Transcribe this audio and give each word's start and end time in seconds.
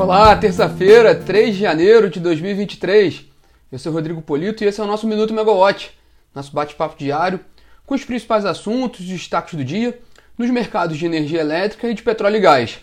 Olá, 0.00 0.34
terça-feira, 0.34 1.14
3 1.14 1.54
de 1.54 1.60
janeiro 1.60 2.08
de 2.08 2.20
2023. 2.20 3.22
Eu 3.70 3.78
sou 3.78 3.92
Rodrigo 3.92 4.22
Polito 4.22 4.64
e 4.64 4.66
esse 4.66 4.80
é 4.80 4.82
o 4.82 4.86
nosso 4.86 5.06
Minuto 5.06 5.34
Megawatt, 5.34 5.90
nosso 6.34 6.54
bate-papo 6.54 6.96
diário 6.98 7.38
com 7.84 7.94
os 7.94 8.02
principais 8.02 8.46
assuntos 8.46 9.00
e 9.00 9.12
destaques 9.12 9.52
do 9.52 9.62
dia 9.62 10.00
nos 10.38 10.48
mercados 10.48 10.96
de 10.96 11.04
energia 11.04 11.40
elétrica 11.40 11.86
e 11.86 11.92
de 11.92 12.02
petróleo 12.02 12.36
e 12.36 12.40
gás. 12.40 12.80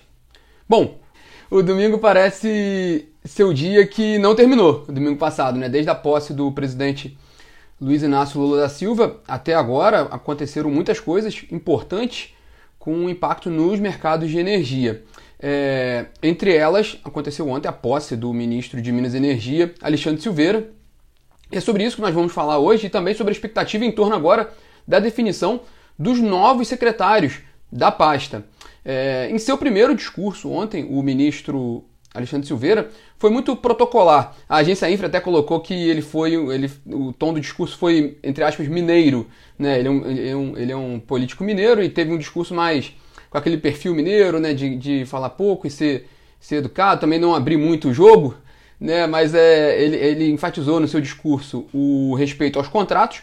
Bom, 0.69 0.99
o 1.49 1.63
domingo 1.63 1.97
parece 1.97 3.09
ser 3.25 3.45
o 3.45 3.53
dia 3.53 3.87
que 3.87 4.19
não 4.19 4.35
terminou, 4.35 4.85
o 4.87 4.91
domingo 4.91 5.17
passado, 5.17 5.57
né? 5.57 5.67
Desde 5.67 5.89
a 5.89 5.95
posse 5.95 6.33
do 6.33 6.51
presidente 6.51 7.17
Luiz 7.81 8.03
Inácio 8.03 8.39
Lula 8.39 8.61
da 8.61 8.69
Silva 8.69 9.21
até 9.27 9.55
agora 9.55 10.01
aconteceram 10.11 10.69
muitas 10.69 10.99
coisas 10.99 11.43
importantes 11.51 12.35
com 12.77 13.09
impacto 13.09 13.49
nos 13.49 13.79
mercados 13.79 14.29
de 14.29 14.37
energia. 14.37 15.03
É, 15.39 16.07
entre 16.23 16.55
elas, 16.55 16.97
aconteceu 17.03 17.47
ontem 17.47 17.67
a 17.67 17.71
posse 17.71 18.15
do 18.15 18.33
ministro 18.33 18.81
de 18.81 18.91
Minas 18.91 19.13
e 19.13 19.17
Energia, 19.17 19.73
Alexandre 19.81 20.21
Silveira. 20.21 20.71
E 21.51 21.57
é 21.57 21.59
sobre 21.59 21.83
isso 21.83 21.95
que 21.95 22.01
nós 22.01 22.13
vamos 22.13 22.33
falar 22.33 22.57
hoje 22.57 22.87
e 22.87 22.89
também 22.89 23.13
sobre 23.13 23.31
a 23.31 23.35
expectativa 23.35 23.85
em 23.85 23.91
torno 23.91 24.15
agora 24.15 24.51
da 24.87 24.99
definição 24.99 25.61
dos 25.97 26.19
novos 26.19 26.67
secretários 26.67 27.39
da 27.71 27.91
pasta. 27.91 28.45
É, 28.83 29.29
em 29.29 29.37
seu 29.37 29.57
primeiro 29.57 29.95
discurso 29.95 30.49
ontem, 30.49 30.87
o 30.89 31.01
ministro 31.01 31.83
Alexandre 32.13 32.47
Silveira 32.47 32.89
foi 33.17 33.29
muito 33.29 33.55
protocolar. 33.55 34.35
A 34.47 34.57
agência 34.57 34.89
Infra 34.89 35.07
até 35.07 35.19
colocou 35.19 35.59
que 35.59 35.73
ele 35.73 36.01
foi, 36.01 36.33
ele, 36.33 36.71
o 36.85 37.13
tom 37.13 37.33
do 37.33 37.39
discurso 37.39 37.77
foi, 37.77 38.17
entre 38.23 38.43
aspas, 38.43 38.67
mineiro. 38.67 39.27
Né? 39.57 39.79
Ele, 39.79 39.87
é 39.87 39.91
um, 39.91 40.09
ele, 40.09 40.29
é 40.29 40.35
um, 40.35 40.57
ele 40.57 40.71
é 40.71 40.77
um 40.77 40.99
político 40.99 41.43
mineiro 41.43 41.83
e 41.83 41.89
teve 41.89 42.11
um 42.11 42.17
discurso 42.17 42.53
mais 42.53 42.93
com 43.29 43.37
aquele 43.37 43.57
perfil 43.57 43.93
mineiro, 43.93 44.39
né, 44.39 44.53
de, 44.53 44.75
de 44.75 45.05
falar 45.05 45.31
pouco 45.31 45.67
e 45.67 45.69
ser, 45.69 46.07
ser 46.39 46.57
educado, 46.57 47.01
também 47.01 47.19
não 47.19 47.35
abrir 47.35 47.57
muito 47.57 47.89
o 47.89 47.93
jogo, 47.93 48.35
né, 48.79 49.07
mas 49.07 49.33
é, 49.33 49.81
ele, 49.81 49.95
ele 49.95 50.29
enfatizou 50.29 50.79
no 50.79 50.87
seu 50.87 51.01
discurso 51.01 51.67
o 51.73 52.15
respeito 52.15 52.59
aos 52.59 52.67
contratos, 52.67 53.21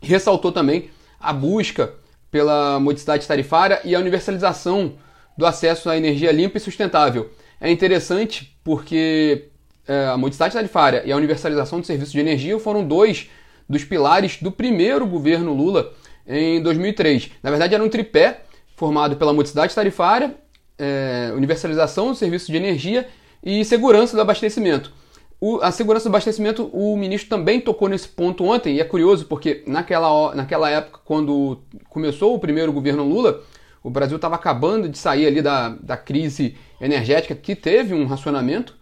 ressaltou 0.00 0.52
também 0.52 0.90
a 1.18 1.32
busca 1.32 1.94
pela 2.30 2.78
modicidade 2.78 3.26
tarifária 3.26 3.80
e 3.84 3.94
a 3.94 3.98
universalização 3.98 4.94
do 5.36 5.46
acesso 5.46 5.88
à 5.88 5.96
energia 5.96 6.32
limpa 6.32 6.58
e 6.58 6.60
sustentável. 6.60 7.30
É 7.60 7.70
interessante 7.70 8.56
porque 8.62 9.48
é, 9.86 10.06
a 10.06 10.16
modicidade 10.16 10.54
tarifária 10.54 11.02
e 11.04 11.12
a 11.12 11.16
universalização 11.16 11.80
do 11.80 11.86
serviço 11.86 12.12
de 12.12 12.20
energia 12.20 12.58
foram 12.58 12.86
dois 12.86 13.30
dos 13.68 13.84
pilares 13.84 14.38
do 14.40 14.50
primeiro 14.50 15.06
governo 15.06 15.52
Lula 15.52 15.92
em 16.26 16.60
2003. 16.62 17.30
Na 17.42 17.50
verdade, 17.50 17.74
era 17.74 17.82
um 17.82 17.88
tripé 17.88 18.42
formado 18.76 19.16
pela 19.16 19.32
modicidade 19.32 19.74
tarifária, 19.74 20.34
é, 20.78 21.32
universalização 21.34 22.08
do 22.08 22.14
serviço 22.14 22.52
de 22.52 22.56
energia 22.56 23.08
e 23.42 23.64
segurança 23.64 24.14
do 24.14 24.20
abastecimento. 24.20 24.92
O, 25.40 25.60
a 25.60 25.70
segurança 25.70 26.08
do 26.08 26.12
abastecimento, 26.12 26.70
o 26.72 26.96
ministro 26.96 27.28
também 27.28 27.60
tocou 27.60 27.88
nesse 27.88 28.08
ponto 28.08 28.44
ontem, 28.44 28.76
e 28.76 28.80
é 28.80 28.84
curioso 28.84 29.26
porque 29.26 29.62
naquela, 29.66 30.34
naquela 30.34 30.70
época, 30.70 31.00
quando 31.04 31.60
começou 31.88 32.34
o 32.34 32.38
primeiro 32.38 32.72
governo 32.72 33.04
Lula, 33.04 33.42
o 33.82 33.90
Brasil 33.90 34.16
estava 34.16 34.34
acabando 34.34 34.88
de 34.88 34.98
sair 34.98 35.26
ali 35.26 35.42
da, 35.42 35.68
da 35.68 35.96
crise 35.96 36.56
energética, 36.80 37.34
que 37.34 37.54
teve 37.54 37.94
um 37.94 38.06
racionamento 38.06 38.76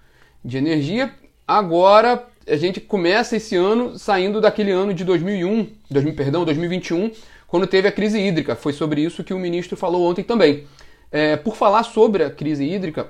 de 0.45 0.57
energia. 0.57 1.13
Agora 1.47 2.27
a 2.47 2.57
gente 2.57 2.81
começa 2.81 3.37
esse 3.37 3.57
ano 3.57 3.99
saindo 3.99 4.41
daquele 4.41 4.71
ano 4.71 4.95
de 4.95 5.05
2001, 5.05 5.69
2000, 5.91 6.15
perdão, 6.15 6.45
2021, 6.45 7.11
quando 7.55 7.69
teve 7.69 7.87
a 7.87 7.93
crise 7.93 8.19
hídrica. 8.19 8.57
Foi 8.57 8.73
sobre 8.73 9.01
isso 9.01 9.23
que 9.23 9.33
o 9.33 9.39
ministro 9.39 9.77
falou 9.77 10.11
ontem 10.11 10.25
também. 10.25 10.65
É, 11.13 11.37
por 11.37 11.55
falar 11.55 11.85
sobre 11.85 12.25
a 12.25 12.29
crise 12.29 12.65
hídrica, 12.65 13.07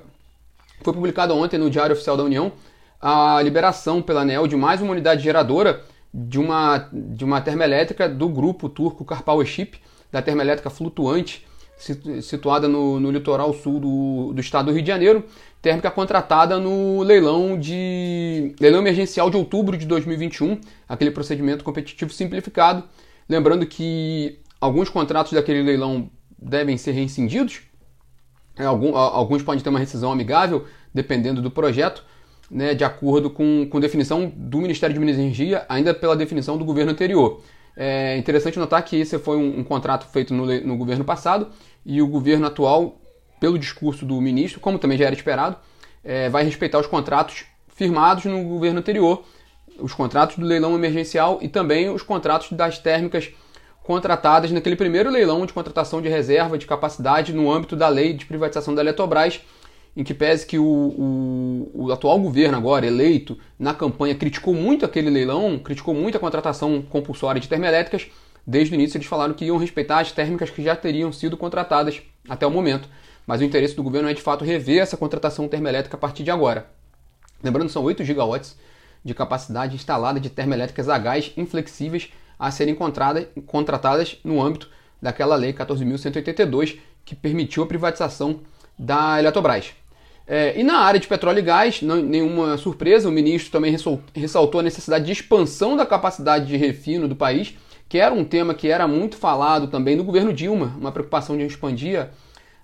foi 0.83 0.93
publicado 0.93 1.35
ontem 1.35 1.57
no 1.57 1.67
Diário 1.67 1.93
Oficial 1.93 2.15
da 2.15 2.23
União 2.23 2.51
a 3.01 3.41
liberação 3.41 4.03
pela 4.03 4.21
ANEL 4.21 4.45
de 4.45 4.55
mais 4.55 4.83
uma 4.83 4.91
unidade 4.91 5.23
geradora 5.23 5.81
de 6.13 6.37
uma, 6.37 6.87
de 6.93 7.25
uma 7.25 7.41
termoelétrica 7.41 8.07
do 8.07 8.29
grupo 8.29 8.69
turco 8.69 9.03
Karpowership, 9.03 9.79
da 10.11 10.21
termoelétrica 10.21 10.69
flutuante, 10.69 11.43
situada 12.21 12.67
no, 12.67 12.99
no 12.99 13.09
litoral 13.09 13.51
sul 13.51 13.79
do, 13.79 14.31
do 14.31 14.41
estado 14.41 14.67
do 14.67 14.73
Rio 14.73 14.83
de 14.83 14.87
Janeiro, 14.89 15.25
térmica 15.59 15.89
contratada 15.89 16.59
no 16.59 17.01
leilão 17.01 17.59
de 17.59 18.53
leilão 18.59 18.81
emergencial 18.81 19.27
de 19.27 19.37
outubro 19.37 19.75
de 19.75 19.87
2021, 19.87 20.61
aquele 20.87 21.09
procedimento 21.09 21.63
competitivo 21.63 22.13
simplificado. 22.13 22.83
Lembrando 23.27 23.65
que 23.65 24.39
alguns 24.61 24.89
contratos 24.89 25.33
daquele 25.33 25.63
leilão 25.63 26.09
devem 26.37 26.77
ser 26.77 26.91
reincindidos, 26.91 27.61
é, 28.57 28.65
alguns 28.65 29.43
podem 29.43 29.61
ter 29.61 29.69
uma 29.69 29.79
rescisão 29.79 30.11
amigável, 30.11 30.65
dependendo 30.93 31.41
do 31.41 31.51
projeto, 31.51 32.03
né, 32.49 32.73
de 32.73 32.83
acordo 32.83 33.29
com, 33.29 33.67
com 33.69 33.79
definição 33.79 34.31
do 34.33 34.59
Ministério 34.59 34.93
de 34.93 34.99
Minas 34.99 35.17
e 35.17 35.21
Energia, 35.21 35.65
ainda 35.67 35.93
pela 35.93 36.15
definição 36.15 36.57
do 36.57 36.63
governo 36.63 36.91
anterior. 36.91 37.41
É 37.75 38.17
interessante 38.17 38.57
notar 38.57 38.83
que 38.85 38.95
esse 38.95 39.19
foi 39.19 39.35
um, 39.35 39.59
um 39.59 39.63
contrato 39.63 40.05
feito 40.07 40.33
no, 40.33 40.45
no, 40.61 40.77
governo 40.77 41.03
passado 41.03 41.49
e 41.85 42.01
o 42.01 42.07
governo 42.07 42.47
atual, 42.47 43.01
pelo 43.39 43.59
discurso 43.59 44.05
do 44.05 44.21
ministro, 44.21 44.61
como 44.61 44.79
também 44.79 44.97
já 44.97 45.05
era 45.05 45.15
esperado, 45.15 45.57
é, 46.01 46.29
vai 46.29 46.45
respeitar 46.45 46.79
os 46.79 46.87
contratos 46.87 47.45
firmados 47.67 48.23
no 48.23 48.41
governo 48.43 48.79
anterior, 48.79 49.25
os 49.79 49.93
contratos 49.93 50.37
do 50.37 50.45
leilão 50.45 50.75
emergencial 50.75 51.39
e 51.41 51.47
também 51.47 51.89
os 51.89 52.01
contratos 52.01 52.51
das 52.51 52.79
térmicas 52.79 53.31
contratadas 53.83 54.51
naquele 54.51 54.75
primeiro 54.75 55.11
leilão 55.11 55.45
de 55.45 55.53
contratação 55.53 56.01
de 56.01 56.09
reserva 56.09 56.57
de 56.57 56.65
capacidade 56.65 57.33
no 57.33 57.51
âmbito 57.51 57.75
da 57.75 57.87
lei 57.87 58.13
de 58.13 58.25
privatização 58.25 58.73
da 58.73 58.81
Eletrobras, 58.81 59.41
em 59.95 60.03
que 60.03 60.13
pese 60.13 60.45
que 60.45 60.57
o, 60.57 60.65
o, 60.65 61.71
o, 61.73 61.91
atual 61.91 62.19
governo 62.19 62.57
agora 62.57 62.85
eleito 62.85 63.37
na 63.57 63.73
campanha 63.73 64.15
criticou 64.15 64.53
muito 64.53 64.83
aquele 64.83 65.09
leilão, 65.09 65.59
criticou 65.59 65.93
muito 65.93 66.17
a 66.17 66.19
contratação 66.19 66.81
compulsória 66.81 67.39
de 67.39 67.47
termoelétricas, 67.47 68.07
desde 68.45 68.73
o 68.73 68.75
início 68.75 68.97
eles 68.97 69.07
falaram 69.07 69.33
que 69.33 69.45
iam 69.45 69.57
respeitar 69.57 69.99
as 69.99 70.11
térmicas 70.11 70.49
que 70.49 70.63
já 70.63 70.75
teriam 70.75 71.13
sido 71.13 71.37
contratadas 71.37 72.01
até 72.27 72.45
o 72.45 72.51
momento. 72.51 72.89
Mas 73.25 73.39
o 73.39 73.43
interesse 73.43 73.75
do 73.75 73.83
governo 73.83 74.09
é 74.09 74.13
de 74.13 74.21
fato 74.21 74.43
rever 74.43 74.81
essa 74.81 74.97
contratação 74.97 75.47
termoelétrica 75.47 75.95
a 75.95 75.99
partir 75.99 76.23
de 76.23 76.31
agora. 76.31 76.67
Lembrando, 77.43 77.69
são 77.69 77.83
8 77.83 78.03
gigawatts 78.03 78.55
de 79.05 79.13
capacidade 79.13 79.75
instalada 79.75 80.19
de 80.19 80.31
termoelétricas 80.31 80.89
a 80.89 80.97
gás 80.97 81.31
inflexíveis 81.37 82.11
a 82.39 82.49
serem 82.49 82.75
contratadas 83.45 84.17
no 84.23 84.41
âmbito 84.41 84.67
daquela 84.99 85.35
lei 85.35 85.53
14.182 85.53 86.79
que 87.05 87.15
permitiu 87.15 87.63
a 87.63 87.67
privatização 87.67 88.39
da 88.77 89.19
Eletrobras. 89.19 89.73
É, 90.27 90.59
e 90.59 90.63
na 90.63 90.79
área 90.79 90.99
de 90.99 91.07
petróleo 91.07 91.37
e 91.37 91.43
gás, 91.43 91.83
não, 91.83 91.97
nenhuma 91.97 92.57
surpresa, 92.57 93.07
o 93.07 93.11
ministro 93.11 93.51
também 93.51 93.77
ressaltou 94.15 94.59
a 94.59 94.63
necessidade 94.63 95.05
de 95.05 95.11
expansão 95.11 95.77
da 95.77 95.85
capacidade 95.85 96.47
de 96.47 96.57
refino 96.57 97.07
do 97.07 97.15
país, 97.15 97.55
que 97.87 97.99
era 97.99 98.11
um 98.11 98.25
tema 98.25 98.55
que 98.55 98.67
era 98.67 98.87
muito 98.87 99.17
falado 99.17 99.67
também 99.67 99.95
no 99.95 100.03
governo 100.03 100.33
Dilma, 100.33 100.75
uma 100.79 100.91
preocupação 100.91 101.37
de 101.37 101.43
expandir 101.43 102.09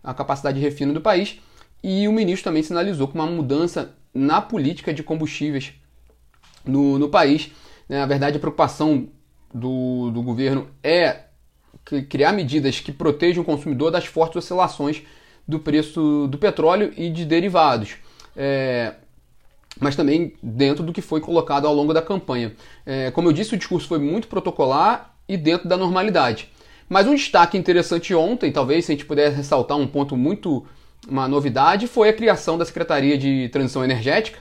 a 0.03 0.11
capacidade 0.11 0.59
de 0.59 0.65
refino 0.65 0.91
do 0.91 1.01
país. 1.01 1.39
E 1.83 2.07
o 2.07 2.11
ministro 2.11 2.45
também 2.45 2.63
sinalizou 2.63 3.07
com 3.07 3.19
uma 3.19 3.27
mudança 3.27 3.93
na 4.11 4.41
política 4.41 4.91
de 4.91 5.03
combustíveis 5.03 5.73
no, 6.65 6.99
no 6.99 7.09
país. 7.09 7.51
Né? 7.87 7.99
Na 7.99 8.05
verdade, 8.05 8.37
a 8.37 8.39
preocupação 8.39 9.07
do, 9.53 10.11
do 10.11 10.21
governo 10.21 10.67
é 10.83 11.25
criar 12.09 12.31
medidas 12.31 12.79
que 12.79 12.91
protejam 12.91 13.43
o 13.43 13.45
consumidor 13.45 13.91
das 13.91 14.05
fortes 14.05 14.37
oscilações 14.37 15.01
do 15.47 15.59
preço 15.59 16.27
do 16.27 16.37
petróleo 16.37 16.93
e 16.95 17.09
de 17.09 17.25
derivados. 17.25 17.95
É, 18.35 18.93
mas 19.79 19.95
também 19.95 20.33
dentro 20.41 20.83
do 20.83 20.93
que 20.93 21.01
foi 21.01 21.19
colocado 21.19 21.65
ao 21.65 21.73
longo 21.73 21.93
da 21.93 22.01
campanha. 22.01 22.53
É, 22.85 23.11
como 23.11 23.27
eu 23.27 23.33
disse, 23.33 23.53
o 23.53 23.57
discurso 23.57 23.87
foi 23.87 23.99
muito 23.99 24.27
protocolar 24.27 25.15
e 25.27 25.37
dentro 25.37 25.67
da 25.67 25.77
normalidade. 25.77 26.49
Mas 26.87 27.07
um 27.07 27.15
destaque 27.15 27.57
interessante 27.57 28.13
ontem, 28.13 28.51
talvez 28.51 28.85
se 28.85 28.91
a 28.91 28.95
gente 28.95 29.05
puder 29.05 29.31
ressaltar 29.31 29.77
um 29.77 29.87
ponto 29.87 30.17
muito, 30.17 30.65
uma 31.07 31.27
novidade, 31.27 31.87
foi 31.87 32.09
a 32.09 32.13
criação 32.13 32.57
da 32.57 32.65
Secretaria 32.65 33.17
de 33.17 33.49
Transição 33.49 33.83
Energética. 33.83 34.39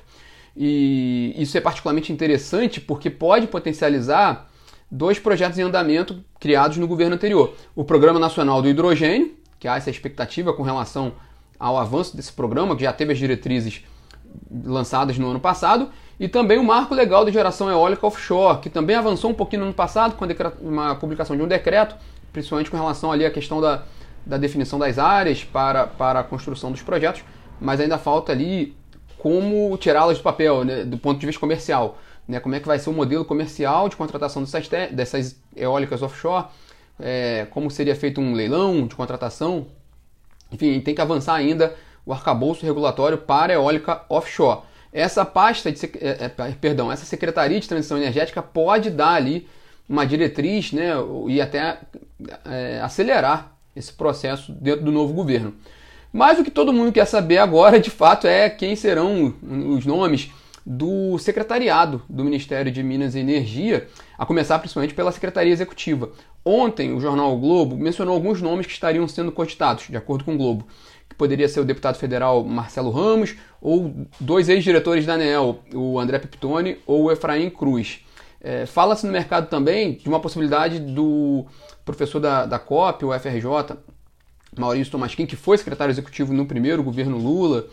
E 0.57 1.35
isso 1.37 1.57
é 1.57 1.61
particularmente 1.61 2.13
interessante 2.13 2.81
porque 2.81 3.09
pode 3.09 3.47
potencializar 3.47 4.49
dois 4.91 5.19
projetos 5.19 5.59
em 5.59 5.63
andamento 5.63 6.25
criados 6.39 6.77
no 6.77 6.89
governo 6.89 7.15
anterior: 7.15 7.55
o 7.75 7.85
Programa 7.85 8.19
Nacional 8.19 8.61
do 8.61 8.69
Hidrogênio, 8.69 9.35
que 9.59 9.69
há 9.69 9.77
essa 9.77 9.91
expectativa 9.91 10.53
com 10.53 10.63
relação 10.63 11.13
ao 11.59 11.77
avanço 11.77 12.17
desse 12.17 12.33
programa, 12.33 12.75
que 12.75 12.83
já 12.83 12.93
teve 12.93 13.13
as 13.13 13.19
diretrizes 13.19 13.85
lançadas 14.65 15.19
no 15.19 15.29
ano 15.29 15.41
passado, 15.41 15.91
e 16.19 16.27
também 16.27 16.59
o 16.59 16.65
Marco 16.65 16.95
Legal 16.95 17.25
de 17.25 17.33
Geração 17.33 17.69
Eólica 17.69 18.07
Offshore, 18.07 18.61
que 18.61 18.71
também 18.71 18.97
avançou 18.97 19.31
um 19.31 19.35
pouquinho 19.35 19.61
no 19.61 19.67
ano 19.67 19.75
passado 19.75 20.17
com 20.17 20.25
uma 20.61 20.95
publicação 20.95 21.37
de 21.37 21.43
um 21.43 21.49
decreto, 21.49 21.97
principalmente 22.33 22.71
com 22.71 22.77
relação 22.77 23.13
ali 23.13 23.25
à 23.25 23.31
questão 23.31 23.61
da, 23.61 23.83
da 24.25 24.37
definição 24.37 24.79
das 24.79 24.99
áreas 24.99 25.45
para, 25.45 25.87
para 25.87 26.21
a 26.21 26.25
construção 26.25 26.73
dos 26.73 26.83
projetos, 26.83 27.23
mas 27.61 27.81
ainda 27.81 27.99
falta 27.99 28.33
ali 28.33 28.77
como 29.21 29.77
tirá-las 29.77 30.19
do 30.19 30.25
papel, 30.25 30.65
né, 30.65 30.85
do 30.85 30.97
ponto 30.99 31.21
de 31.21 31.27
vista 31.27 31.39
comercial. 31.39 31.99
Né, 32.27 32.41
como 32.41 32.55
é 32.55 32.61
que 32.61 32.67
vai 32.67 32.79
ser 32.79 32.91
o 32.91 32.93
modelo 32.93 33.25
comercial 33.25 33.89
de 33.89 33.97
contratação 33.97 34.43
dessas, 34.43 34.69
dessas 34.91 35.37
eólicas 35.55 36.01
offshore, 36.03 36.47
é, 36.99 37.47
como 37.51 37.71
seria 37.71 37.95
feito 37.95 38.21
um 38.21 38.33
leilão 38.33 38.87
de 38.87 38.95
contratação. 38.95 39.67
Enfim, 40.51 40.81
tem 40.81 40.95
que 40.95 41.01
avançar 41.01 41.35
ainda 41.35 41.75
o 42.05 42.13
arcabouço 42.13 42.65
regulatório 42.65 43.19
para 43.19 43.53
a 43.53 43.57
eólica 43.57 44.05
offshore. 44.09 44.61
Essa 44.93 45.25
pasta, 45.25 45.71
de, 45.71 45.85
é, 46.01 46.25
é, 46.25 46.53
perdão, 46.61 46.91
essa 46.91 47.05
Secretaria 47.05 47.61
de 47.61 47.69
Transição 47.69 47.97
Energética 47.97 48.43
pode 48.43 48.91
dar 48.91 49.15
ali 49.15 49.47
uma 49.89 50.07
diretriz 50.07 50.73
né, 50.73 50.93
e 51.29 51.41
até 51.41 51.79
é, 52.45 52.81
acelerar 52.83 53.57
esse 53.75 53.93
processo 53.93 54.53
dentro 54.53 54.85
do 54.85 54.93
novo 54.93 55.13
governo. 55.13 55.55
Mas 56.13 56.39
o 56.39 56.45
que 56.45 56.51
todo 56.51 56.73
mundo 56.73 56.93
quer 56.93 57.07
saber 57.07 57.39
agora, 57.39 57.79
de 57.79 57.91
fato, 57.91 58.27
é 58.27 58.51
quem 58.51 58.75
serão 58.75 59.35
os 59.43 59.87
nomes 59.87 60.31
do 60.67 61.19
secretariado 61.19 62.03
do 62.09 62.25
Ministério 62.25 62.71
de 62.71 62.83
Minas 62.83 63.15
e 63.15 63.21
Energia, 63.21 63.87
a 64.19 64.27
começar 64.27 64.59
principalmente 64.59 64.95
pela 64.95 65.13
Secretaria 65.13 65.53
Executiva. 65.53 66.11
Ontem, 66.45 66.93
o 66.93 67.01
jornal 67.01 67.35
o 67.35 67.39
Globo 67.39 67.77
mencionou 67.77 68.15
alguns 68.15 68.43
nomes 68.43 68.67
que 68.67 68.73
estariam 68.73 69.07
sendo 69.07 69.33
cogitados, 69.33 69.87
de 69.89 69.97
acordo 69.97 70.25
com 70.25 70.35
o 70.35 70.39
Globo, 70.39 70.67
que 71.09 71.15
poderia 71.15 71.49
ser 71.49 71.61
o 71.61 71.65
deputado 71.65 71.97
federal 71.97 72.45
Marcelo 72.45 72.91
Ramos 72.91 73.37
ou 73.61 73.95
dois 74.19 74.49
ex-diretores 74.49 75.07
da 75.07 75.15
ANEEL, 75.15 75.61
o 75.75 75.99
André 75.99 76.19
Piptoni 76.19 76.79
ou 76.87 77.05
o 77.05 77.13
Efraim 77.13 77.51
Cruz. 77.51 78.01
É, 78.41 78.65
Fala-se 78.65 79.07
no 79.07 79.13
mercado 79.13 79.49
também 79.49 79.95
de 79.95 80.09
uma 80.09 80.21
possibilidade 80.21 80.79
do 80.79 81.45
professor 81.85 82.21
da, 82.21 82.47
da 82.47 82.59
COP, 82.59 83.05
o 83.05 83.19
FRJ, 83.19 83.77
Maurício 84.59 84.91
Tomasquim, 84.91 85.27
que 85.27 85.37
foi 85.37 85.57
secretário 85.59 85.93
executivo 85.93 86.33
no 86.33 86.47
primeiro 86.47 86.83
governo 86.83 87.19
Lula, 87.19 87.67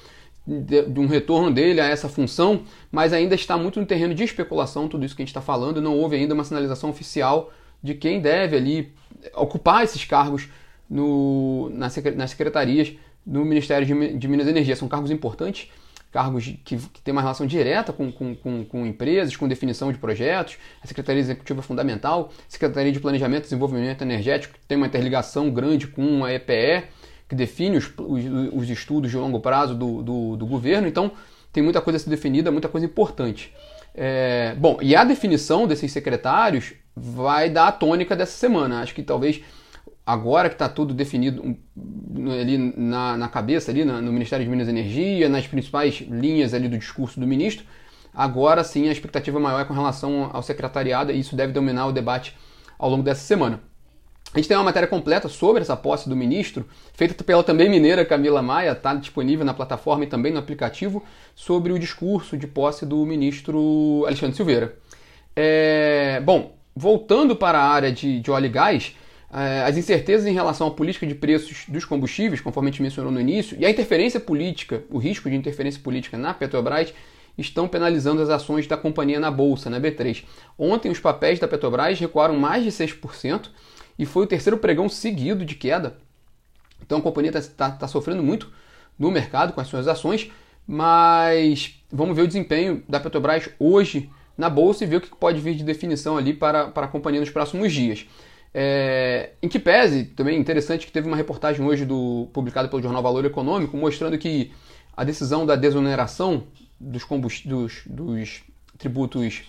de, 0.47 0.99
um 0.99 1.07
retorno 1.07 1.51
dele 1.51 1.81
a 1.81 1.85
essa 1.85 2.07
função, 2.07 2.63
mas 2.91 3.11
ainda 3.11 3.35
está 3.35 3.57
muito 3.57 3.79
no 3.79 3.85
terreno 3.85 4.13
de 4.13 4.23
especulação 4.23 4.87
tudo 4.87 5.05
isso 5.05 5.15
que 5.15 5.21
a 5.21 5.25
gente 5.25 5.29
está 5.29 5.41
falando, 5.41 5.81
não 5.81 5.97
houve 5.97 6.15
ainda 6.15 6.33
uma 6.33 6.43
sinalização 6.43 6.89
oficial 6.89 7.51
de 7.83 7.93
quem 7.93 8.21
deve 8.21 8.55
ali 8.55 8.93
ocupar 9.35 9.83
esses 9.83 10.05
cargos 10.05 10.47
no, 10.89 11.69
nas 11.71 11.93
secretarias 12.29 12.93
do 13.25 13.43
Ministério 13.43 13.85
de, 13.85 14.17
de 14.17 14.27
Minas 14.27 14.47
e 14.47 14.51
Energia. 14.51 14.75
São 14.75 14.87
cargos 14.87 15.11
importantes, 15.11 15.69
cargos 16.17 16.45
que, 16.65 16.77
que 16.77 17.01
têm 17.03 17.11
uma 17.11 17.21
relação 17.21 17.45
direta 17.45 17.93
com, 17.93 18.11
com, 18.11 18.33
com, 18.33 18.65
com, 18.65 18.87
empresas, 18.87 19.37
com 19.37 19.47
definição 19.47 19.91
de 19.91 19.99
projetos. 19.99 20.57
A 20.83 20.87
Secretaria 20.87 21.21
Executiva 21.21 21.59
é 21.59 21.61
fundamental, 21.61 22.31
a 22.31 22.51
Secretaria 22.51 22.91
de 22.91 22.99
Planejamento 22.99 23.41
e 23.41 23.43
Desenvolvimento 23.43 24.01
Energético 24.01 24.55
que 24.55 24.65
tem 24.67 24.79
uma 24.79 24.87
interligação 24.87 25.51
grande 25.51 25.85
com 25.85 26.25
a 26.25 26.33
EPE, 26.33 26.87
que 27.29 27.35
define 27.35 27.77
os, 27.77 27.93
os, 27.99 28.23
os 28.51 28.67
estudos 28.67 29.11
de 29.11 29.17
longo 29.17 29.39
prazo 29.39 29.75
do, 29.75 30.01
do, 30.01 30.35
do, 30.37 30.47
governo. 30.47 30.87
Então, 30.87 31.11
tem 31.53 31.61
muita 31.61 31.81
coisa 31.81 31.97
a 31.97 31.99
ser 31.99 32.09
definida, 32.09 32.49
muita 32.49 32.67
coisa 32.67 32.87
importante. 32.87 33.53
É, 33.93 34.55
bom, 34.57 34.79
e 34.81 34.95
a 34.95 35.03
definição 35.03 35.67
desses 35.67 35.91
secretários 35.91 36.73
vai 36.95 37.47
dar 37.47 37.67
a 37.67 37.71
tônica 37.71 38.15
dessa 38.15 38.35
semana. 38.35 38.81
Acho 38.81 38.95
que 38.95 39.03
talvez 39.03 39.39
agora 40.07 40.47
que 40.47 40.55
está 40.55 40.69
tudo 40.69 40.93
definido 40.93 41.57
ali 42.31 42.57
na, 42.57 43.17
na 43.17 43.27
cabeça, 43.27 43.71
ali 43.71 43.83
no 43.83 44.13
Ministério 44.13 44.45
de 44.45 44.49
Minas 44.49 44.69
e 44.69 44.71
Energia, 44.71 45.27
nas 45.27 45.45
principais 45.45 45.99
linhas 46.09 46.53
ali 46.53 46.69
do 46.69 46.77
discurso 46.77 47.19
do 47.19 47.27
ministro, 47.27 47.65
agora 48.13 48.63
sim 48.63 48.87
a 48.87 48.91
expectativa 48.93 49.37
maior 49.37 49.59
é 49.59 49.65
com 49.65 49.73
relação 49.73 50.29
ao 50.31 50.41
secretariado 50.41 51.11
e 51.11 51.19
isso 51.19 51.35
deve 51.35 51.51
dominar 51.51 51.87
o 51.87 51.91
debate 51.91 52.33
ao 52.79 52.89
longo 52.89 53.03
dessa 53.03 53.19
semana. 53.19 53.59
A 54.33 54.37
gente 54.37 54.47
tem 54.47 54.55
uma 54.55 54.63
matéria 54.63 54.87
completa 54.87 55.27
sobre 55.27 55.61
essa 55.61 55.75
posse 55.75 56.07
do 56.07 56.15
ministro, 56.15 56.65
feita 56.93 57.21
pela 57.21 57.43
também 57.43 57.69
mineira 57.69 58.05
Camila 58.05 58.41
Maia, 58.41 58.71
está 58.71 58.93
disponível 58.93 59.45
na 59.45 59.53
plataforma 59.53 60.05
e 60.05 60.07
também 60.07 60.31
no 60.31 60.39
aplicativo, 60.39 61.03
sobre 61.35 61.73
o 61.73 61.79
discurso 61.79 62.37
de 62.37 62.47
posse 62.47 62.85
do 62.85 63.05
ministro 63.05 64.05
Alexandre 64.05 64.37
Silveira. 64.37 64.77
É, 65.35 66.21
bom, 66.23 66.55
voltando 66.73 67.35
para 67.35 67.59
a 67.59 67.69
área 67.69 67.91
de, 67.91 68.21
de 68.21 68.31
óleo 68.31 68.45
e 68.45 68.49
gás, 68.49 68.95
as 69.29 69.75
incertezas 69.75 70.25
em 70.25 70.33
relação 70.33 70.67
à 70.67 70.71
política 70.71 71.05
de 71.05 71.13
preços 71.13 71.65
dos 71.67 71.83
combustíveis, 71.83 72.39
conforme 72.39 72.69
a 72.69 72.71
gente 72.71 72.81
mencionou 72.81 73.11
no 73.11 73.19
início, 73.19 73.57
e 73.59 73.65
a 73.65 73.69
interferência 73.69 74.19
política, 74.19 74.83
o 74.89 74.97
risco 74.97 75.29
de 75.29 75.35
interferência 75.35 75.81
política 75.81 76.17
na 76.17 76.33
Petrobras, 76.33 76.93
estão 77.37 77.67
penalizando 77.67 78.21
as 78.21 78.29
ações 78.29 78.65
da 78.65 78.75
companhia 78.75 79.19
na 79.19 79.29
bolsa, 79.29 79.69
na 79.69 79.79
B3. 79.79 80.23
Ontem, 80.57 80.89
os 80.89 80.99
papéis 80.99 81.39
da 81.39 81.47
Petrobras 81.47 81.99
recuaram 81.99 82.35
mais 82.35 82.63
de 82.63 82.71
6% 82.71 83.49
e 83.99 84.05
foi 84.05 84.23
o 84.23 84.27
terceiro 84.27 84.57
pregão 84.57 84.89
seguido 84.89 85.45
de 85.45 85.55
queda. 85.55 85.97
Então, 86.81 86.97
a 86.97 87.01
companhia 87.01 87.29
está 87.29 87.69
tá, 87.69 87.75
tá 87.77 87.87
sofrendo 87.87 88.23
muito 88.23 88.51
no 88.97 89.11
mercado 89.11 89.53
com 89.53 89.61
as 89.61 89.67
suas 89.67 89.87
ações, 89.87 90.31
mas 90.65 91.79
vamos 91.91 92.15
ver 92.15 92.23
o 92.23 92.27
desempenho 92.27 92.83
da 92.89 92.99
Petrobras 92.99 93.49
hoje 93.59 94.09
na 94.37 94.49
bolsa 94.49 94.83
e 94.83 94.87
ver 94.87 94.97
o 94.97 95.01
que 95.01 95.15
pode 95.15 95.39
vir 95.39 95.55
de 95.55 95.63
definição 95.63 96.17
ali 96.17 96.33
para, 96.33 96.67
para 96.67 96.85
a 96.85 96.89
companhia 96.89 97.19
nos 97.19 97.29
próximos 97.29 97.71
dias. 97.73 98.07
É, 98.59 99.33
em 99.39 99.47
que 99.47 99.59
pese, 99.59 100.03
também 100.03 100.39
interessante 100.39 100.87
que 100.87 100.91
teve 100.91 101.07
uma 101.07 101.15
reportagem 101.15 101.63
hoje 101.63 101.85
do, 101.85 102.27
publicada 102.33 102.67
pelo 102.67 102.81
jornal 102.81 103.03
Valor 103.03 103.23
Econômico 103.23 103.77
mostrando 103.77 104.17
que 104.17 104.51
a 104.95 105.03
decisão 105.03 105.45
da 105.45 105.55
desoneração 105.55 106.45
dos, 106.79 107.05
dos, 107.45 107.83
dos 107.85 108.41
tributos 108.75 109.43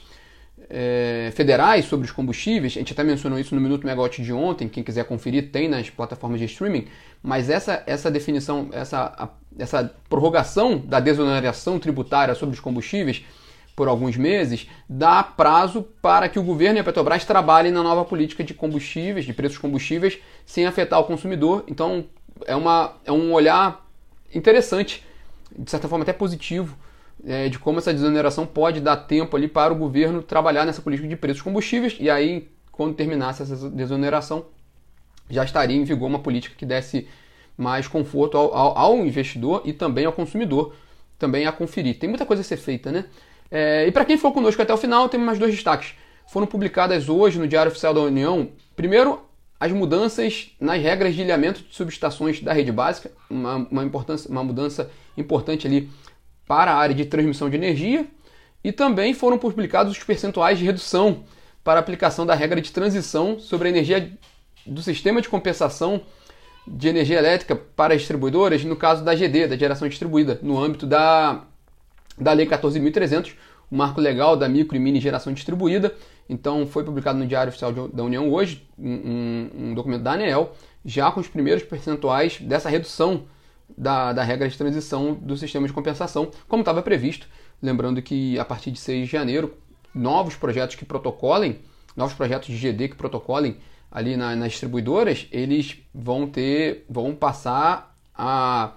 é, 0.68 1.32
federais 1.34 1.86
sobre 1.86 2.04
os 2.04 2.12
combustíveis, 2.12 2.74
a 2.74 2.80
gente 2.80 2.92
até 2.92 3.02
mencionou 3.02 3.38
isso 3.38 3.54
no 3.54 3.62
Minuto 3.62 3.86
Megawatt 3.86 4.22
de 4.22 4.30
ontem, 4.30 4.68
quem 4.68 4.82
quiser 4.82 5.06
conferir 5.06 5.50
tem 5.50 5.70
nas 5.70 5.88
plataformas 5.88 6.38
de 6.38 6.44
streaming, 6.44 6.86
mas 7.22 7.48
essa, 7.48 7.82
essa 7.86 8.10
definição, 8.10 8.68
essa, 8.72 9.14
a, 9.16 9.30
essa 9.58 9.90
prorrogação 10.10 10.76
da 10.76 11.00
desoneração 11.00 11.78
tributária 11.78 12.34
sobre 12.34 12.54
os 12.54 12.60
combustíveis 12.60 13.24
por 13.78 13.86
alguns 13.86 14.16
meses, 14.16 14.68
dá 14.88 15.22
prazo 15.22 15.82
para 16.02 16.28
que 16.28 16.36
o 16.36 16.42
governo 16.42 16.78
e 16.78 16.80
a 16.80 16.84
Petrobras 16.84 17.24
trabalhem 17.24 17.70
na 17.70 17.80
nova 17.80 18.04
política 18.04 18.42
de 18.42 18.52
combustíveis, 18.52 19.24
de 19.24 19.32
preços 19.32 19.56
combustíveis, 19.56 20.18
sem 20.44 20.66
afetar 20.66 20.98
o 20.98 21.04
consumidor. 21.04 21.62
Então 21.68 22.04
é, 22.44 22.56
uma, 22.56 22.96
é 23.04 23.12
um 23.12 23.32
olhar 23.32 23.86
interessante, 24.34 25.06
de 25.56 25.70
certa 25.70 25.86
forma 25.86 26.02
até 26.02 26.12
positivo, 26.12 26.76
é, 27.24 27.48
de 27.48 27.56
como 27.60 27.78
essa 27.78 27.94
desoneração 27.94 28.44
pode 28.44 28.80
dar 28.80 28.96
tempo 28.96 29.36
ali 29.36 29.46
para 29.46 29.72
o 29.72 29.76
governo 29.76 30.22
trabalhar 30.22 30.64
nessa 30.64 30.82
política 30.82 31.08
de 31.08 31.14
preços 31.14 31.42
combustíveis 31.42 31.96
e 32.00 32.10
aí, 32.10 32.48
quando 32.72 32.96
terminasse 32.96 33.44
essa 33.44 33.70
desoneração, 33.70 34.46
já 35.30 35.44
estaria 35.44 35.76
em 35.76 35.84
vigor 35.84 36.08
uma 36.08 36.18
política 36.18 36.56
que 36.58 36.66
desse 36.66 37.06
mais 37.56 37.86
conforto 37.86 38.36
ao, 38.36 38.52
ao, 38.52 38.76
ao 38.76 39.06
investidor 39.06 39.62
e 39.64 39.72
também 39.72 40.04
ao 40.04 40.12
consumidor, 40.12 40.74
também 41.16 41.46
a 41.46 41.52
conferir. 41.52 41.96
Tem 41.96 42.08
muita 42.08 42.26
coisa 42.26 42.42
a 42.42 42.44
ser 42.44 42.56
feita, 42.56 42.90
né? 42.90 43.04
É, 43.50 43.86
e 43.86 43.92
para 43.92 44.04
quem 44.04 44.18
for 44.18 44.32
conosco 44.32 44.60
até 44.60 44.72
o 44.72 44.76
final, 44.76 45.08
temos 45.08 45.26
mais 45.26 45.38
dois 45.38 45.54
destaques. 45.54 45.94
Foram 46.26 46.46
publicadas 46.46 47.08
hoje 47.08 47.38
no 47.38 47.48
Diário 47.48 47.70
Oficial 47.70 47.94
da 47.94 48.00
União, 48.00 48.50
primeiro, 48.76 49.22
as 49.58 49.72
mudanças 49.72 50.50
nas 50.60 50.80
regras 50.80 51.14
de 51.14 51.22
ilhamento 51.22 51.62
de 51.62 51.74
subestações 51.74 52.40
da 52.40 52.52
rede 52.52 52.70
básica, 52.70 53.10
uma, 53.28 53.56
uma, 53.56 53.84
importância, 53.84 54.30
uma 54.30 54.44
mudança 54.44 54.90
importante 55.16 55.66
ali 55.66 55.90
para 56.46 56.72
a 56.72 56.76
área 56.76 56.94
de 56.94 57.04
transmissão 57.04 57.50
de 57.50 57.56
energia, 57.56 58.06
e 58.62 58.70
também 58.70 59.14
foram 59.14 59.38
publicados 59.38 59.96
os 59.96 60.02
percentuais 60.02 60.58
de 60.58 60.64
redução 60.64 61.24
para 61.64 61.80
aplicação 61.80 62.24
da 62.24 62.34
regra 62.34 62.60
de 62.60 62.70
transição 62.70 63.38
sobre 63.38 63.68
a 63.68 63.70
energia 63.70 64.12
do 64.66 64.82
sistema 64.82 65.20
de 65.20 65.28
compensação 65.28 66.02
de 66.66 66.88
energia 66.88 67.18
elétrica 67.18 67.56
para 67.56 67.94
as 67.94 68.00
distribuidoras, 68.00 68.62
no 68.64 68.76
caso 68.76 69.02
da 69.02 69.14
GD, 69.14 69.48
da 69.48 69.56
geração 69.56 69.88
distribuída, 69.88 70.38
no 70.42 70.62
âmbito 70.62 70.86
da 70.86 71.42
da 72.20 72.32
Lei 72.32 72.46
14.300, 72.46 73.34
o 73.70 73.76
marco 73.76 74.00
legal 74.00 74.36
da 74.36 74.48
micro 74.48 74.76
e 74.76 74.80
mini 74.80 75.00
geração 75.00 75.32
distribuída. 75.32 75.94
Então 76.28 76.66
foi 76.66 76.84
publicado 76.84 77.18
no 77.18 77.26
Diário 77.26 77.48
Oficial 77.48 77.72
da 77.72 78.02
União 78.02 78.30
hoje 78.30 78.66
um, 78.78 79.48
um, 79.54 79.74
documento 79.74 80.02
da 80.02 80.12
ANEEL, 80.12 80.52
já 80.84 81.10
com 81.10 81.20
os 81.20 81.28
primeiros 81.28 81.62
percentuais 81.62 82.38
dessa 82.40 82.68
redução 82.68 83.24
da, 83.76 84.12
da 84.12 84.22
regra 84.22 84.48
de 84.48 84.56
transição 84.56 85.14
do 85.14 85.36
sistema 85.36 85.66
de 85.66 85.72
compensação, 85.72 86.30
como 86.46 86.60
estava 86.60 86.82
previsto. 86.82 87.26
Lembrando 87.62 88.00
que 88.02 88.38
a 88.38 88.44
partir 88.44 88.70
de 88.70 88.78
6 88.78 89.06
de 89.06 89.12
janeiro, 89.12 89.54
novos 89.94 90.36
projetos 90.36 90.76
que 90.76 90.84
protocolem, 90.84 91.58
novos 91.96 92.14
projetos 92.14 92.48
de 92.48 92.56
GD 92.56 92.88
que 92.88 92.96
protocolem 92.96 93.56
ali 93.90 94.16
na, 94.16 94.36
nas 94.36 94.52
distribuidoras, 94.52 95.26
eles 95.32 95.78
vão 95.94 96.26
ter, 96.26 96.84
vão 96.88 97.14
passar 97.14 97.96
a 98.14 98.72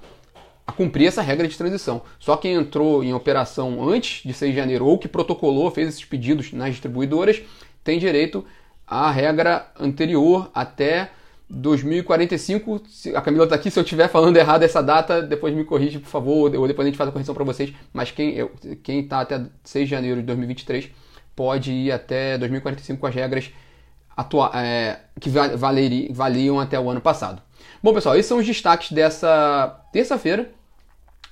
a 0.71 0.73
cumprir 0.73 1.07
essa 1.07 1.21
regra 1.21 1.47
de 1.47 1.57
transição. 1.57 2.01
Só 2.17 2.37
quem 2.37 2.53
entrou 2.53 3.03
em 3.03 3.13
operação 3.13 3.87
antes 3.87 4.23
de 4.23 4.33
6 4.33 4.51
de 4.51 4.57
janeiro 4.57 4.85
ou 4.85 4.97
que 4.97 5.07
protocolou, 5.07 5.69
fez 5.69 5.89
esses 5.89 6.05
pedidos 6.05 6.53
nas 6.53 6.71
distribuidoras, 6.71 7.41
tem 7.83 7.99
direito 7.99 8.45
à 8.87 9.11
regra 9.11 9.67
anterior 9.77 10.49
até 10.53 11.11
2045. 11.49 12.81
A 13.13 13.21
Camila 13.21 13.43
está 13.43 13.55
aqui, 13.55 13.69
se 13.69 13.77
eu 13.77 13.83
estiver 13.83 14.07
falando 14.07 14.37
errado 14.37 14.63
essa 14.63 14.81
data, 14.81 15.21
depois 15.21 15.53
me 15.53 15.65
corrige, 15.65 15.99
por 15.99 16.09
favor, 16.09 16.55
ou 16.55 16.67
depois 16.67 16.85
a 16.85 16.89
gente 16.89 16.97
faz 16.97 17.09
a 17.09 17.11
correção 17.11 17.35
para 17.35 17.43
vocês. 17.43 17.73
Mas 17.91 18.11
quem 18.11 18.39
está 18.99 19.21
até 19.21 19.43
6 19.63 19.85
de 19.85 19.91
janeiro 19.91 20.21
de 20.21 20.27
2023 20.27 20.89
pode 21.35 21.71
ir 21.71 21.91
até 21.91 22.37
2045 22.37 22.99
com 22.99 23.07
as 23.07 23.15
regras 23.15 23.51
atua 24.15 24.51
é, 24.53 24.99
que 25.19 25.29
valiam 26.13 26.59
até 26.59 26.79
o 26.79 26.89
ano 26.89 27.01
passado. 27.01 27.41
Bom, 27.81 27.93
pessoal, 27.93 28.15
esses 28.15 28.27
são 28.27 28.37
os 28.37 28.45
destaques 28.45 28.91
dessa 28.91 29.83
terça-feira. 29.91 30.51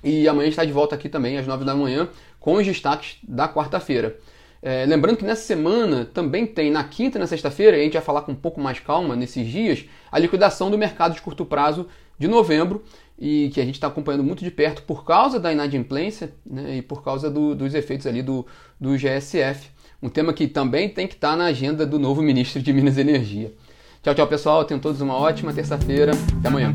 E 0.03 0.27
amanhã 0.27 0.49
está 0.49 0.63
de 0.63 0.71
volta 0.71 0.95
aqui 0.95 1.09
também 1.09 1.37
às 1.37 1.45
9 1.45 1.65
da 1.65 1.75
manhã 1.75 2.09
com 2.39 2.55
os 2.55 2.65
destaques 2.65 3.17
da 3.23 3.47
quarta-feira. 3.47 4.17
É, 4.61 4.85
lembrando 4.85 5.17
que 5.17 5.25
nessa 5.25 5.43
semana 5.43 6.05
também 6.05 6.45
tem, 6.45 6.69
na 6.69 6.83
quinta 6.83 7.17
e 7.17 7.21
na 7.21 7.27
sexta-feira, 7.27 7.77
a 7.77 7.79
gente 7.79 7.93
vai 7.93 8.01
falar 8.01 8.21
com 8.21 8.31
um 8.31 8.35
pouco 8.35 8.59
mais 8.59 8.79
calma 8.79 9.15
nesses 9.15 9.47
dias, 9.47 9.85
a 10.11 10.19
liquidação 10.19 10.69
do 10.69 10.77
mercado 10.77 11.15
de 11.15 11.21
curto 11.21 11.45
prazo 11.45 11.87
de 12.17 12.27
novembro 12.27 12.83
e 13.17 13.49
que 13.53 13.61
a 13.61 13.65
gente 13.65 13.75
está 13.75 13.87
acompanhando 13.87 14.23
muito 14.23 14.43
de 14.43 14.51
perto 14.51 14.81
por 14.83 15.05
causa 15.05 15.39
da 15.39 15.51
inadimplência 15.51 16.33
né, 16.45 16.77
e 16.77 16.81
por 16.81 17.03
causa 17.03 17.29
do, 17.29 17.55
dos 17.55 17.73
efeitos 17.73 18.05
ali 18.05 18.21
do, 18.21 18.45
do 18.79 18.97
GSF. 18.97 19.69
Um 20.01 20.09
tema 20.09 20.33
que 20.33 20.47
também 20.47 20.87
tem 20.89 21.07
que 21.07 21.15
estar 21.15 21.31
tá 21.31 21.35
na 21.35 21.45
agenda 21.45 21.85
do 21.85 21.99
novo 21.99 22.21
ministro 22.21 22.61
de 22.61 22.71
Minas 22.71 22.97
e 22.97 23.01
Energia. 23.01 23.53
Tchau, 24.01 24.15
tchau, 24.15 24.27
pessoal. 24.27 24.63
Tenham 24.63 24.79
todos 24.79 25.01
uma 25.01 25.15
ótima 25.15 25.53
terça-feira. 25.53 26.13
Até 26.39 26.47
amanhã. 26.47 26.73